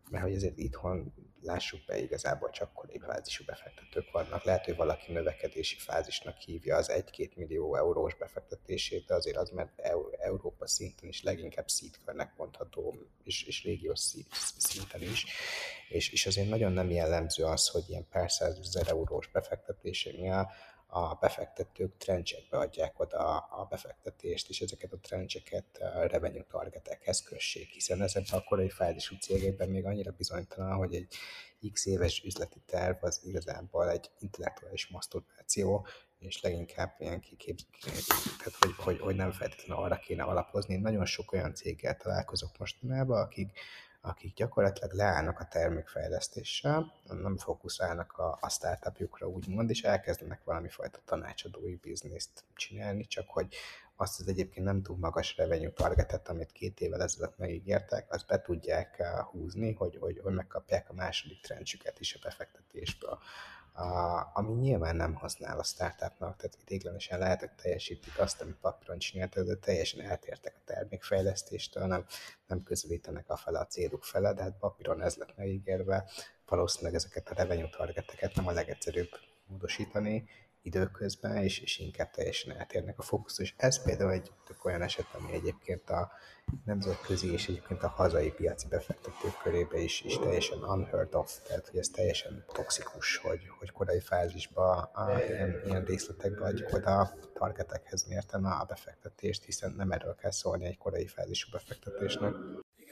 [0.09, 4.43] mert hogy azért itthon lássuk be, igazából csak korai fázisú befektetők vannak.
[4.43, 9.79] Lehet, hogy valaki növekedési fázisnak hívja az 1-2 millió eurós befektetését, de azért az, mert
[10.19, 13.99] Európa szinten is leginkább szítkörnek mondható, és, és régiós
[14.57, 15.25] szinten is.
[15.89, 20.51] És, és azért nagyon nem jellemző az, hogy ilyen pár százezer eurós befektetésénél
[20.95, 27.69] a befektetők trencsekbe adják oda a befektetést, és ezeket a trencseket a revenue targetekhez kössék,
[27.69, 31.15] hiszen ezekben a korai fázisú cégekben még annyira bizonytalan, hogy egy
[31.71, 35.87] x éves üzleti terv az igazából egy intellektuális maszturbáció,
[36.19, 37.57] és leginkább ilyen kikép,
[38.37, 40.75] tehát hogy, hogy, hogy nem feltétlenül arra kéne alapozni.
[40.75, 43.59] Nagyon sok olyan céggel találkozok mostanában, akik
[44.05, 50.99] akik gyakorlatilag leállnak a termékfejlesztéssel, nem fókuszálnak a, a startupjukra úgymond, és elkezdenek valami fajta
[51.05, 53.55] tanácsadói bizniszt csinálni, csak hogy
[53.95, 58.41] azt az egyébként nem túl magas revenue targetet, amit két évvel ezelőtt megígértek, azt be
[58.41, 63.19] tudják eh, húzni, hogy, hogy, hogy megkapják a második trendsüket is a befektetésből
[63.73, 68.97] a, ami nyilván nem használ a startupnak, tehát idéglenesen lehet, hogy teljesítik azt, amit papíron
[68.97, 72.05] csináltak, de teljesen eltértek a termékfejlesztéstől, nem,
[72.47, 76.09] nem közelítenek a fele a céluk fele, de hát papíron ez lett megígérve,
[76.45, 79.09] valószínűleg ezeket a revenue targeteket nem a legegyszerűbb
[79.45, 80.27] módosítani,
[80.63, 85.05] időközben, és, és inkább teljesen eltérnek a fókusz, és ez például egy tök olyan eset,
[85.13, 86.11] ami egyébként a
[86.65, 91.79] nemzetközi és egyébként a hazai piaci befektetők körébe is, is teljesen unheard of, tehát hogy
[91.79, 98.05] ez teljesen toxikus, hogy, hogy korai fázisban a, ilyen, ilyen részletekbe adjuk oda a targetekhez
[98.07, 102.33] mérten a befektetést, hiszen nem erről kell szólni egy korai fázisú befektetésnek.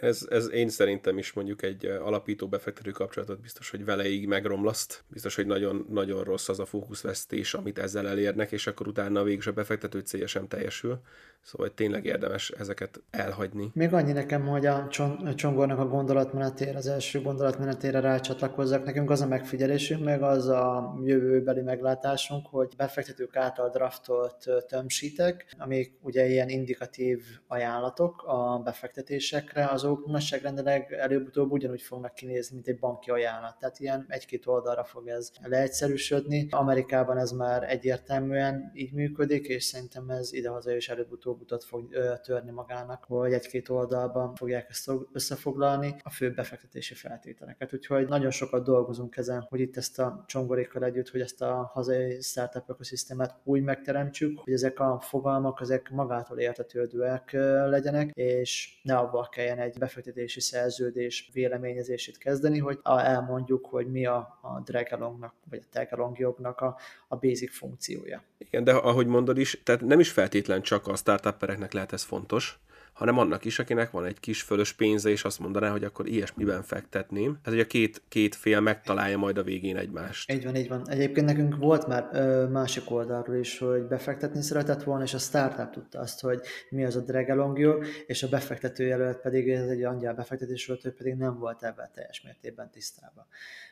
[0.01, 5.03] Ez, ez én szerintem is mondjuk egy alapító befektető kapcsolatot biztos, hogy veleig megromlaszt.
[5.07, 9.51] Biztos, hogy nagyon, nagyon rossz az a fókuszvesztés, amit ezzel elérnek, és akkor utána végül
[9.51, 11.01] a befektető célja sem teljesül.
[11.43, 13.71] Szóval tényleg érdemes ezeket elhagyni.
[13.73, 14.87] Még annyi nekem, hogy a
[15.35, 18.85] Csongornak a gondolatmenetére, az első gondolatmenetére rácsatlakozzak.
[18.85, 25.97] Nekünk az a megfigyelésünk, meg az a jövőbeli meglátásunk, hogy befektetők által draftolt tömsítek, amik
[26.01, 33.09] ugye ilyen indikatív ajánlatok a befektetésekre, azok nagyságrendileg előbb-utóbb ugyanúgy fognak kinézni, mint egy banki
[33.09, 33.57] ajánlat.
[33.59, 36.47] Tehát ilyen egy-két oldalra fog ez leegyszerűsödni.
[36.49, 41.89] Amerikában ez már egyértelműen így működik, és szerintem ez idehaza is előbb-utóbb utat fog
[42.23, 47.73] törni magának, hogy egy-két oldalban fogják ezt összefoglalni a fő befektetési feltételeket.
[47.73, 52.21] Úgyhogy nagyon sokat dolgozunk ezen, hogy itt ezt a csongorékkal együtt, hogy ezt a hazai
[52.21, 57.31] startup ökoszisztémát úgy megteremtsük, hogy ezek a fogalmak, ezek magától értetődőek
[57.65, 64.39] legyenek, és ne abban kelljen egy befektetési szerződés véleményezését kezdeni, hogy elmondjuk, hogy mi a,
[64.41, 68.23] a dragalongnak, vagy a tagalong jognak a, a basic funkciója.
[68.37, 72.59] Igen, de ahogy mondod is, tehát nem is feltétlen csak a startuppereknek lehet ez fontos,
[72.93, 76.63] hanem annak is, akinek van egy kis fölös pénze, és azt mondaná, hogy akkor ilyesmiben
[76.63, 77.39] fektetném.
[77.43, 80.31] Hát, hogy a két, két fél megtalálja majd a végén egymást.
[80.31, 80.89] Így van, így van.
[80.89, 85.69] Egyébként nekünk volt már ö, másik oldalról is, hogy befektetni szeretett volna, és a startup
[85.69, 89.83] tudta azt, hogy mi az a drag jog, és a befektető jelölt pedig, ez egy
[89.83, 93.25] angyal befektetés volt, ő pedig nem volt ebben teljes mértékben tisztában.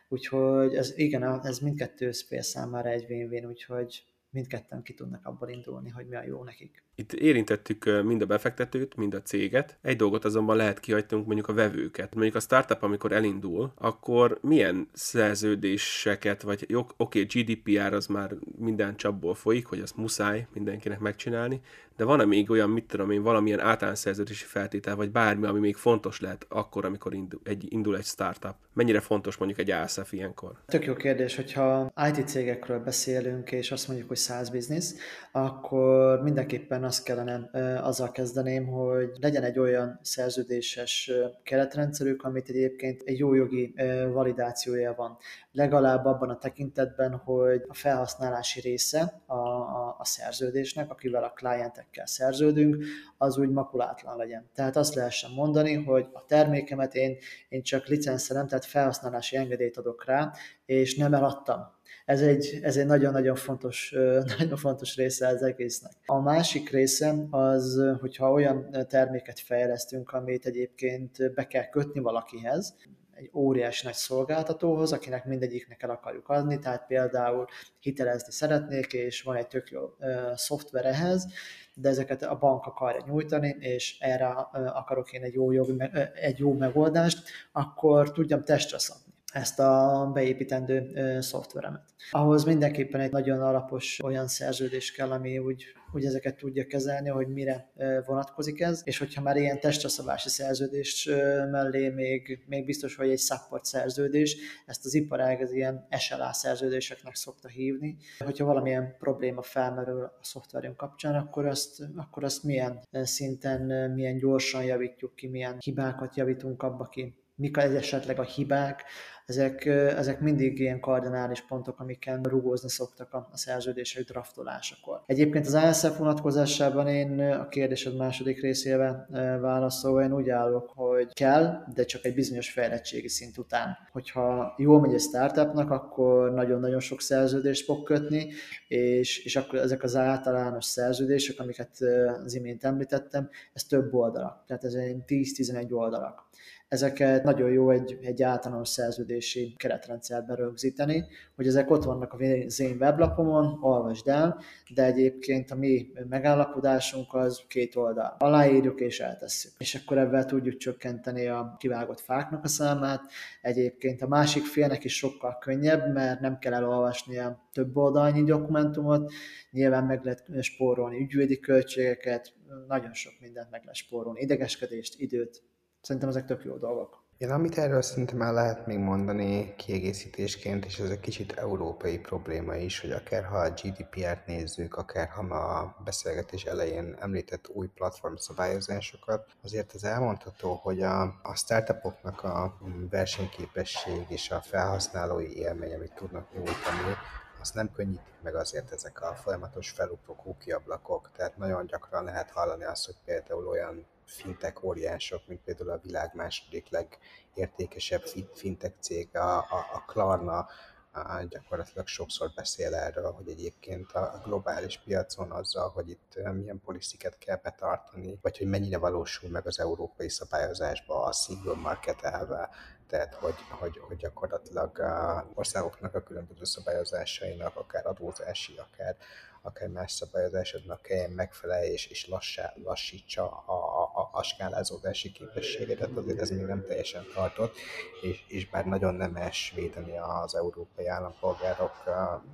[0.07, 5.89] Úgyhogy ez, igen, ez mindkettő fél számára egy win-win, úgyhogy mindketten ki tudnak abból indulni,
[5.89, 6.83] hogy mi a jó nekik.
[6.95, 9.77] Itt érintettük mind a befektetőt, mind a céget.
[9.81, 12.13] Egy dolgot azonban lehet kihagytunk, mondjuk a vevőket.
[12.13, 18.95] Mondjuk a startup, amikor elindul, akkor milyen szerződéseket, vagy oké, okay, GDPR az már minden
[18.95, 21.61] csapból folyik, hogy azt muszáj mindenkinek megcsinálni,
[21.99, 25.75] de van-e még olyan, mit tudom én, valamilyen általános szerződési feltétel, vagy bármi, ami még
[25.75, 28.55] fontos lehet akkor, amikor indul egy, indul egy startup?
[28.73, 30.51] Mennyire fontos mondjuk egy ASF ilyenkor?
[30.65, 34.93] Tök jó kérdés, hogyha IT cégekről beszélünk, és azt mondjuk, hogy SaaS business,
[35.31, 37.49] akkor mindenképpen azt kellene,
[37.81, 41.11] azzal kezdeném, hogy legyen egy olyan szerződéses
[41.43, 43.73] keretrendszerük, amit egyébként egy jó jogi
[44.11, 45.17] validációja van.
[45.51, 52.05] Legalább abban a tekintetben, hogy a felhasználási része a, a, a szerződésnek, akivel a klientekkel
[52.05, 52.83] szerződünk,
[53.17, 54.49] az úgy makulátlan legyen.
[54.53, 57.17] Tehát azt lehessen mondani, hogy a termékemet én,
[57.49, 60.31] én csak licenszelem, tehát felhasználási engedélyt adok rá,
[60.65, 61.77] és nem eladtam
[62.09, 63.95] ez egy, ez egy nagyon-nagyon fontos,
[64.37, 65.91] nagyon fontos része az egésznek.
[66.05, 72.75] A másik része az, hogyha olyan terméket fejlesztünk, amit egyébként be kell kötni valakihez,
[73.13, 77.45] egy óriási nagy szolgáltatóhoz, akinek mindegyiknek el akarjuk adni, tehát például
[77.79, 81.27] hitelezni szeretnék, és van egy tök jó uh, szoftver ehhez,
[81.73, 85.99] de ezeket a bank akarja nyújtani, és erre uh, akarok én egy jó, jogi, uh,
[86.13, 91.83] egy jó megoldást, akkor tudjam testre szabni ezt a beépítendő szoftveremet.
[92.11, 97.27] Ahhoz mindenképpen egy nagyon alapos olyan szerződés kell, ami úgy, úgy ezeket tudja kezelni, hogy
[97.27, 97.71] mire
[98.05, 101.09] vonatkozik ez, és hogyha már ilyen testaszabási szerződés
[101.51, 107.15] mellé még, még biztos, hogy egy support szerződés, ezt az iparág az ilyen SLA szerződéseknek
[107.15, 113.91] szokta hívni, hogyha valamilyen probléma felmerül a szoftverünk kapcsán, akkor azt, akkor azt milyen szinten,
[113.91, 118.83] milyen gyorsan javítjuk ki, milyen hibákat javítunk abba ki, mik esetleg a hibák,
[119.29, 125.01] ezek, ezek mindig ilyen kardinális pontok, amiken rugózni szoktak a, a szerződések draftolásakor.
[125.05, 129.07] Egyébként az ASF vonatkozásában én a kérdésed második részébe
[129.41, 133.77] válaszolva én úgy állok, hogy kell, de csak egy bizonyos fejlettségi szint után.
[133.91, 138.31] Hogyha jól megy egy startupnak, akkor nagyon-nagyon sok szerződést fog kötni,
[138.67, 141.77] és, és akkor ezek az általános szerződések, amiket
[142.25, 146.27] az imént említettem, ez több oldalak, tehát ez egy 10-11 oldalak
[146.69, 151.05] ezeket nagyon jó egy, egy általános szerződési keretrendszerben rögzíteni,
[151.35, 154.41] hogy ezek ott vannak az én weblapomon, olvasd el,
[154.73, 158.15] de egyébként a mi megállapodásunk az két oldal.
[158.19, 159.51] Aláírjuk és eltesszük.
[159.57, 163.01] És akkor ebben tudjuk csökkenteni a kivágott fáknak a számát.
[163.41, 169.11] Egyébként a másik félnek is sokkal könnyebb, mert nem kell elolvasnia több oldalnyi dokumentumot,
[169.51, 172.33] nyilván meg lehet spórolni ügyvédi költségeket,
[172.67, 175.43] nagyon sok mindent meg lehet spórolni, idegeskedést, időt,
[175.81, 176.99] Szerintem ezek tök jó dolgok.
[177.19, 182.55] Én amit erről szerintem el lehet még mondani kiegészítésként, és ez egy kicsit európai probléma
[182.55, 188.15] is, hogy akár ha a GDPR-t nézzük, akár ha a beszélgetés elején említett új platform
[188.15, 192.57] szabályozásokat, azért ez elmondható, hogy a, a startupoknak a
[192.89, 196.95] versenyképesség és a felhasználói élmény, amit tudnak nyújtani,
[197.41, 201.09] azt nem könnyítik meg azért ezek a folyamatos felugró kukiablakok.
[201.15, 206.11] Tehát nagyon gyakran lehet hallani azt, hogy például olyan fintek óriások, mint például a világ
[206.13, 210.47] második legértékesebb fintek cég, a, a, a Klarna,
[210.91, 217.17] a, gyakorlatilag sokszor beszél erről, hogy egyébként a globális piacon azzal, hogy itt milyen poliциket
[217.17, 222.49] kell betartani, vagy hogy mennyire valósul meg az európai szabályozásba a single market elve,
[222.87, 228.97] tehát hogy, hogy, hogy gyakorlatilag a országoknak a különböző szabályozásainak, akár adózási, akár
[229.41, 233.53] akár más szabályozásodnak kelljen megfelelni és, és lassá, lassítsa a,
[233.93, 237.55] a, a skálázódási képességedet, azért ez még nem teljesen tartott,
[238.01, 241.83] és, és bár nagyon nemes védeni az európai állampolgárok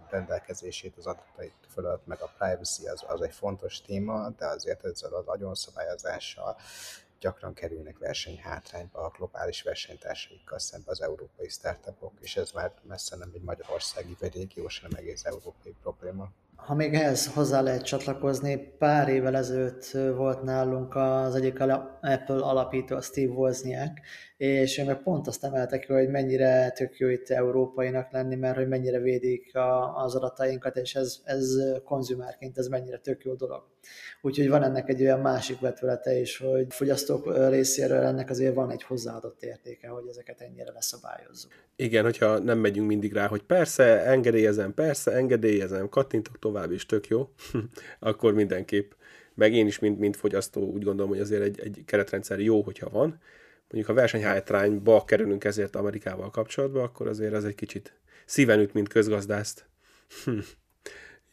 [0.09, 5.13] rendelkezését az adatait fölött, meg a privacy az, az egy fontos téma, de azért ezzel
[5.13, 6.57] az agyonszabályozással
[7.19, 13.31] gyakran kerülnek versenyhátrányba a globális versenytársaikkal szembe az európai startupok, és ez már messze nem
[13.33, 16.29] egy magyarországi vagy régiós, hanem egész európai probléma.
[16.55, 23.01] Ha még ehhez hozzá lehet csatlakozni, pár évvel ezelőtt volt nálunk az egyik Apple alapító,
[23.01, 23.99] Steve Wozniak,
[24.37, 28.55] és ő meg pont azt emelte ki, hogy mennyire tök jó itt európainak lenni, mert
[28.57, 33.63] hogy mennyire védik a, az adatainkat, és ez, ez konzumárként ez mennyire tök jó dolog.
[34.21, 38.83] Úgyhogy van ennek egy olyan másik vetülete is, hogy fogyasztók részéről ennek azért van egy
[38.83, 41.51] hozzáadott értéke, hogy ezeket ennyire leszabályozzuk.
[41.75, 47.07] Igen, hogyha nem megyünk mindig rá, hogy persze, engedélyezem, persze, engedélyezem, kattintok tovább is, tök
[47.07, 47.29] jó,
[47.99, 48.91] akkor mindenképp.
[49.33, 52.89] Meg én is, mint, mint fogyasztó úgy gondolom, hogy azért egy, egy keretrendszer jó, hogyha
[52.89, 53.19] van,
[53.75, 57.93] mondjuk a versenyhátrányba kerülünk ezért Amerikával kapcsolatban, akkor azért ez egy kicsit
[58.25, 59.65] szíven üt, mint közgazdászt.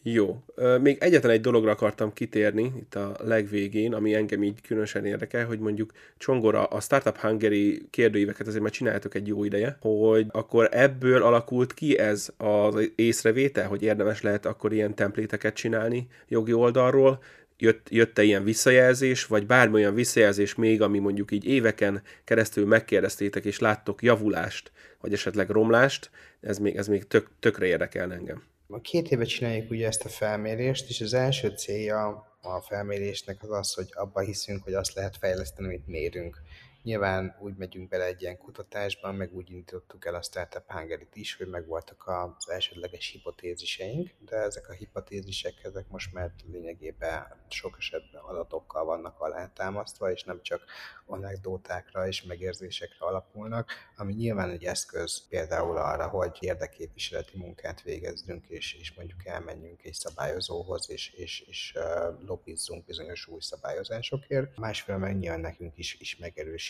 [0.04, 0.44] Jó.
[0.80, 5.58] Még egyetlen egy dologra akartam kitérni itt a legvégén, ami engem így különösen érdekel, hogy
[5.58, 11.22] mondjuk Csongora a Startup Hungary kérdőíveket azért már csináltok egy jó ideje, hogy akkor ebből
[11.22, 17.22] alakult ki ez az észrevétel, hogy érdemes lehet akkor ilyen templéteket csinálni jogi oldalról,
[17.62, 23.58] jött, jött-e ilyen visszajelzés, vagy bármilyen visszajelzés még, ami mondjuk így éveken keresztül megkérdeztétek, és
[23.58, 26.10] láttok javulást, vagy esetleg romlást,
[26.40, 28.42] ez még, ez még tök, tökre érdekel engem.
[28.82, 33.74] Két éve csináljuk ugye ezt a felmérést, és az első célja a felmérésnek az az,
[33.74, 36.36] hogy abba hiszünk, hogy azt lehet fejleszteni, amit mérünk.
[36.82, 41.36] Nyilván úgy megyünk bele egy ilyen kutatásban, meg úgy indítottuk el a Startup hungary is,
[41.36, 48.22] hogy megvoltak az elsődleges hipotéziseink, de ezek a hipotézisek ezek most már lényegében sok esetben
[48.22, 50.64] adatokkal vannak alátámasztva, és nem csak
[51.06, 58.74] anekdótákra és megérzésekre alapulnak, ami nyilván egy eszköz például arra, hogy érdeképviseleti munkát végezzünk, és,
[58.74, 64.56] és mondjuk elmenjünk egy szabályozóhoz, és, és, és uh, lobbizzunk bizonyos új szabályozásokért.
[64.56, 66.16] Másfél meg nyilván nekünk is, is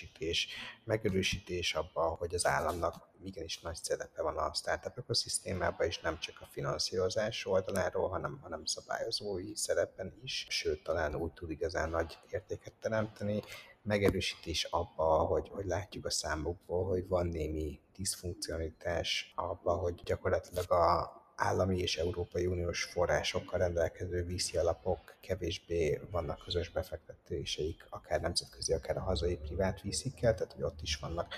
[0.02, 0.48] megerősítés,
[0.84, 6.40] megerősítés abban, hogy az államnak igenis nagy szerepe van a startup ökoszisztémában, és nem csak
[6.40, 12.72] a finanszírozás oldaláról, hanem, hanem szabályozói szerepen is, sőt, talán úgy tud igazán nagy értéket
[12.80, 13.42] teremteni,
[13.82, 21.20] megerősítés abba, hogy, hogy látjuk a számokból, hogy van némi diszfunkcionalitás abba, hogy gyakorlatilag a
[21.42, 28.96] állami és Európai Uniós forrásokkal rendelkező vízi alapok kevésbé vannak közös befektetéseik, akár nemzetközi, akár
[28.96, 31.34] a hazai privát vízikkel, tehát hogy ott is vannak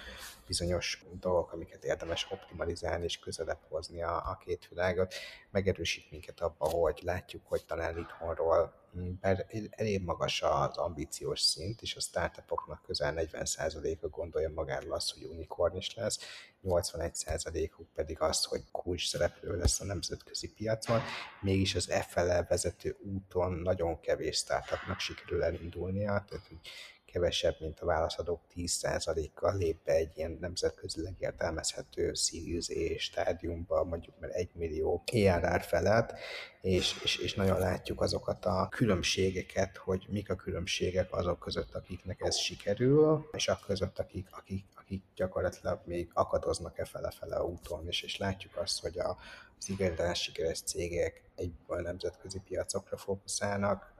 [0.47, 5.15] bizonyos dolgok, amiket érdemes optimalizálni és közelebb hozni a, a két világot.
[5.51, 8.83] Megerősít minket abba, hogy látjuk, hogy talán itthonról
[9.21, 15.25] bár elég magas az ambíciós szint, és a startupoknak közel 40%-a gondolja magáról azt, hogy
[15.25, 16.19] unicorn is lesz,
[16.65, 21.01] 81%-uk pedig azt, hogy kulcs szereplő lesz a nemzetközi piacon,
[21.41, 26.51] mégis az e vezető úton nagyon kevés startupnak sikerül elindulnia, tehát
[27.15, 34.15] kevesebb, mint a válaszadók 10%-kal lép be egy ilyen nemzetközileg értelmezhető Series A stádiumba, mondjuk
[34.21, 36.15] már 1 millió ERR felett,
[36.61, 42.21] és, és, és nagyon látjuk azokat a különbségeket, hogy mik a különbségek azok között, akiknek
[42.21, 48.03] ez sikerül, és azok között, akik, akik, akik gyakorlatilag még akadoznak e fele-fele úton, és,
[48.03, 49.17] és látjuk azt, hogy a,
[49.59, 53.95] az igazán sikeres cégek egyből nemzetközi piacokra fókuszálnak,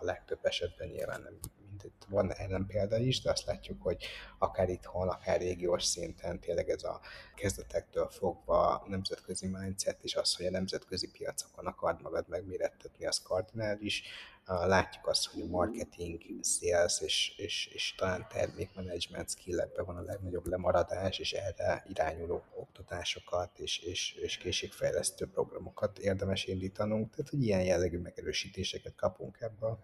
[0.00, 1.38] a legtöbb esetben nyilván nem
[1.84, 4.04] itt van ellenpélda is, de azt látjuk, hogy
[4.38, 7.00] akár itthon, akár régiós szinten tényleg ez a
[7.34, 14.02] kezdetektől fogva nemzetközi mindset, és az, hogy a nemzetközi piacokon akard magad megmérettetni, az kardinális.
[14.46, 20.46] Látjuk azt, hogy a marketing, sales és, és, és talán termékmenedzsment skillekben van a legnagyobb
[20.46, 27.10] lemaradás, és erre irányuló oktatásokat és, és, és készségfejlesztő programokat érdemes indítanunk.
[27.10, 29.78] Tehát, hogy ilyen jellegű megerősítéseket kapunk ebből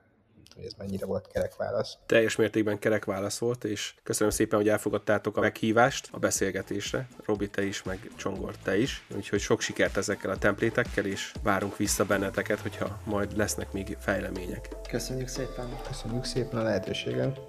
[0.56, 1.96] hogy ez mennyire volt kerek válasz.
[2.06, 7.08] Teljes mértékben kerek válasz volt, és köszönöm szépen, hogy elfogadtátok a meghívást a beszélgetésre.
[7.24, 9.06] Robi, te is, meg Csongor, te is.
[9.16, 14.68] Úgyhogy sok sikert ezekkel a templétekkel, és várunk vissza benneteket, hogyha majd lesznek még fejlemények.
[14.88, 15.80] Köszönjük szépen.
[15.88, 17.40] Köszönjük szépen a lehetőséget.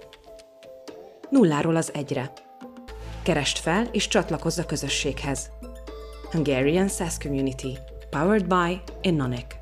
[1.30, 2.32] Nulláról az egyre.
[3.22, 5.50] Kerest fel és csatlakozz a közösséghez.
[6.30, 7.78] Hungarian SaaS Community.
[8.10, 9.57] Powered by Innonic.